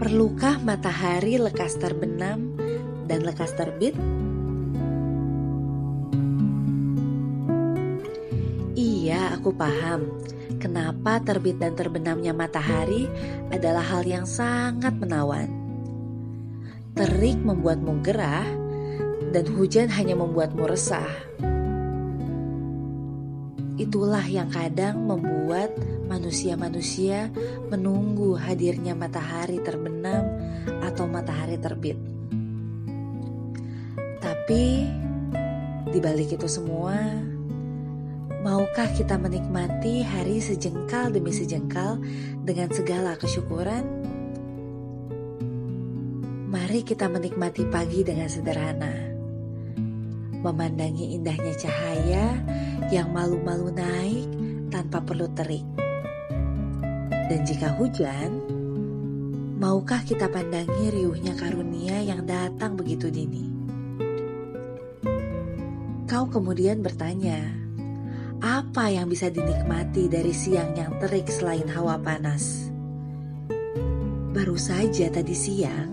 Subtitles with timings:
[0.00, 2.56] Perlukah matahari lekas terbenam
[3.04, 3.92] dan lekas terbit?
[8.72, 10.08] Iya, aku paham.
[10.56, 13.12] Kenapa terbit dan terbenamnya matahari
[13.52, 15.52] adalah hal yang sangat menawan.
[16.96, 18.48] Terik membuatmu gerah,
[19.36, 21.12] dan hujan hanya membuatmu resah.
[23.80, 25.72] Itulah yang kadang membuat
[26.04, 27.32] manusia-manusia
[27.72, 30.28] menunggu hadirnya matahari terbenam
[30.84, 31.96] atau matahari terbit.
[34.20, 34.84] Tapi
[35.88, 36.92] di balik itu semua,
[38.44, 41.96] maukah kita menikmati hari sejengkal demi sejengkal
[42.44, 43.88] dengan segala kesyukuran?
[46.52, 49.09] Mari kita menikmati pagi dengan sederhana
[50.40, 52.36] memandangi indahnya cahaya
[52.88, 54.26] yang malu-malu naik
[54.72, 55.64] tanpa perlu terik.
[57.30, 58.42] Dan jika hujan,
[59.60, 63.46] maukah kita pandangi riuhnya karunia yang datang begitu dini?
[66.10, 67.38] Kau kemudian bertanya,
[68.42, 72.72] apa yang bisa dinikmati dari siang yang terik selain hawa panas?
[74.34, 75.92] Baru saja tadi siang,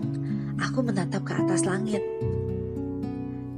[0.58, 2.02] aku menatap ke atas langit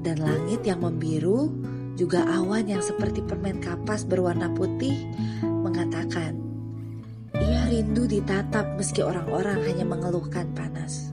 [0.00, 1.52] dan langit yang membiru,
[2.00, 5.04] juga awan yang seperti permen kapas berwarna putih
[5.44, 6.40] mengatakan,
[7.36, 11.12] ia rindu ditatap meski orang-orang hanya mengeluhkan panas.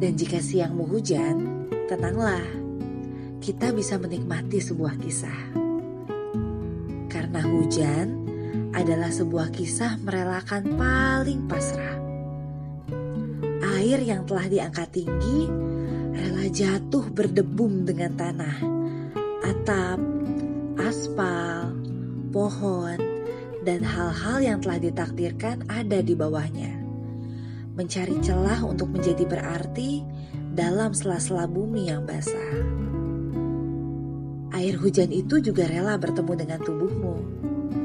[0.00, 2.40] Dan jika siangmu hujan, tenanglah,
[3.42, 5.40] kita bisa menikmati sebuah kisah.
[7.10, 8.06] Karena hujan
[8.70, 11.98] adalah sebuah kisah merelakan paling pasrah.
[13.80, 15.69] Air yang telah diangkat tinggi
[16.14, 18.56] rela jatuh berdebum dengan tanah,
[19.44, 20.00] atap,
[20.80, 21.74] aspal,
[22.34, 22.98] pohon,
[23.62, 26.72] dan hal-hal yang telah ditakdirkan ada di bawahnya.
[27.76, 30.04] Mencari celah untuk menjadi berarti
[30.52, 32.52] dalam sela-sela bumi yang basah.
[34.50, 37.16] Air hujan itu juga rela bertemu dengan tubuhmu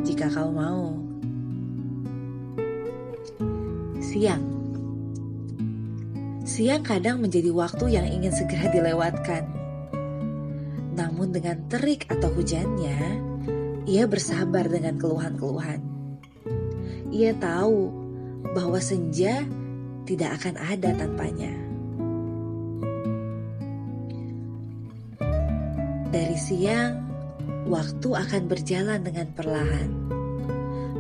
[0.03, 0.97] jika kau mau.
[4.02, 4.54] Siang
[6.55, 9.43] Siang kadang menjadi waktu yang ingin segera dilewatkan.
[10.95, 12.95] Namun dengan terik atau hujannya,
[13.83, 15.83] ia bersabar dengan keluhan-keluhan.
[17.11, 17.91] Ia tahu
[18.55, 19.44] bahwa senja
[20.07, 21.51] tidak akan ada tanpanya.
[26.07, 27.03] Dari siang,
[27.67, 29.91] waktu akan berjalan dengan perlahan,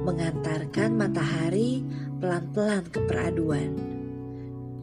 [0.03, 1.79] mengantarkan matahari
[2.19, 3.94] pelan-pelan ke peraduan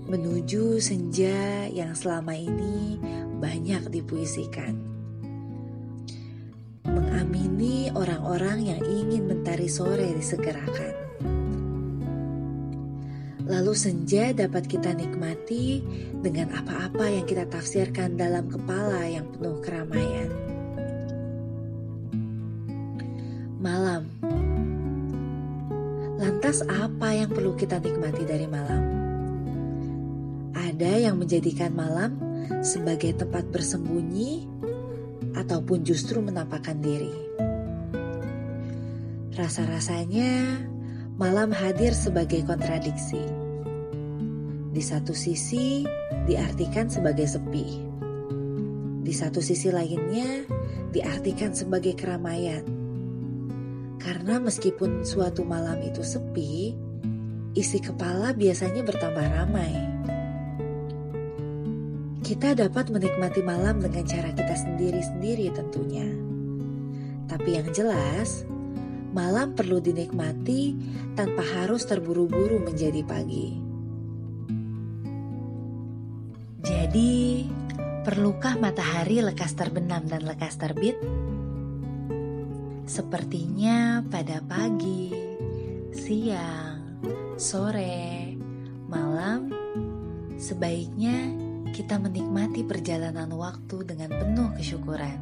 [0.06, 2.98] menuju senja yang selama ini
[3.38, 4.78] banyak dipuisikan.
[6.86, 10.94] Mengamini orang-orang yang ingin mentari sore disegerakan.
[13.42, 15.82] Lalu senja dapat kita nikmati
[16.22, 20.30] dengan apa-apa yang kita tafsirkan dalam kepala yang penuh keramaian.
[23.58, 24.06] Malam.
[26.22, 29.01] Lantas apa yang perlu kita nikmati dari malam?
[30.82, 32.18] Ada yang menjadikan malam
[32.58, 34.50] sebagai tempat bersembunyi
[35.30, 37.14] ataupun justru menampakkan diri.
[39.30, 40.58] Rasa-rasanya
[41.14, 43.22] malam hadir sebagai kontradiksi.
[44.74, 45.86] Di satu sisi
[46.26, 47.78] diartikan sebagai sepi.
[49.06, 50.42] Di satu sisi lainnya
[50.90, 52.66] diartikan sebagai keramaian.
[54.02, 56.74] Karena meskipun suatu malam itu sepi,
[57.54, 59.91] isi kepala biasanya bertambah ramai.
[62.22, 66.06] Kita dapat menikmati malam dengan cara kita sendiri-sendiri tentunya.
[67.26, 68.46] Tapi yang jelas,
[69.10, 70.78] malam perlu dinikmati
[71.18, 73.58] tanpa harus terburu-buru menjadi pagi.
[76.62, 77.50] Jadi,
[78.06, 80.94] perlukah matahari lekas terbenam dan lekas terbit?
[82.86, 85.10] Sepertinya pada pagi,
[85.90, 87.02] siang,
[87.34, 88.38] sore,
[88.86, 89.50] malam,
[90.38, 95.18] sebaiknya kita menikmati perjalanan waktu dengan penuh kesyukuran.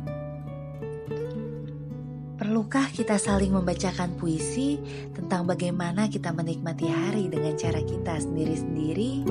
[2.40, 4.80] Perlukah kita saling membacakan puisi
[5.12, 9.28] tentang bagaimana kita menikmati hari dengan cara kita sendiri-sendiri?